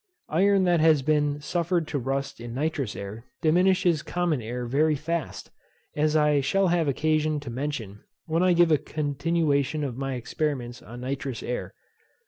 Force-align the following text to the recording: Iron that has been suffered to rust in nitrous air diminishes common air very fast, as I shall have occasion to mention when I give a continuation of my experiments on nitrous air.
Iron 0.29 0.63
that 0.63 0.79
has 0.79 1.03
been 1.03 1.39
suffered 1.41 1.87
to 1.89 1.99
rust 1.99 2.41
in 2.41 2.55
nitrous 2.55 2.95
air 2.95 3.25
diminishes 3.43 4.01
common 4.01 4.41
air 4.41 4.65
very 4.65 4.95
fast, 4.95 5.51
as 5.95 6.15
I 6.15 6.41
shall 6.41 6.69
have 6.69 6.87
occasion 6.87 7.39
to 7.41 7.51
mention 7.51 8.03
when 8.25 8.41
I 8.41 8.53
give 8.53 8.71
a 8.71 8.79
continuation 8.79 9.83
of 9.83 9.97
my 9.97 10.15
experiments 10.15 10.81
on 10.81 11.01
nitrous 11.01 11.43
air. 11.43 11.75